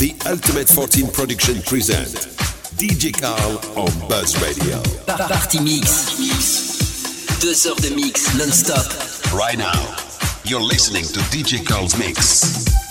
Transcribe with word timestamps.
The 0.00 0.16
Ultimate 0.24 0.66
14 0.66 1.08
Production 1.08 1.60
present 1.60 2.08
DJ 2.78 3.12
Carl 3.12 3.60
on 3.76 4.08
Buzz 4.08 4.34
Radio. 4.40 4.80
Party 5.04 5.60
Mix. 5.60 7.36
Deux 7.42 7.66
heures 7.66 7.76
de 7.76 7.94
mix 7.94 8.34
non-stop. 8.34 8.86
Right 9.34 9.58
now, 9.58 9.94
you're 10.44 10.62
listening 10.62 11.04
to 11.04 11.20
DJ 11.28 11.62
Carl's 11.66 11.98
Mix. 11.98 12.89